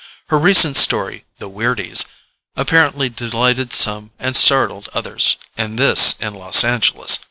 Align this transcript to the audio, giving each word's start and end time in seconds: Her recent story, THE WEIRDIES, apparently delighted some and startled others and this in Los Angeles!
Her 0.29 0.39
recent 0.39 0.77
story, 0.77 1.25
THE 1.37 1.47
WEIRDIES, 1.47 2.05
apparently 2.55 3.07
delighted 3.07 3.71
some 3.71 4.09
and 4.17 4.35
startled 4.35 4.89
others 4.95 5.35
and 5.55 5.77
this 5.77 6.15
in 6.19 6.33
Los 6.33 6.63
Angeles! 6.63 7.19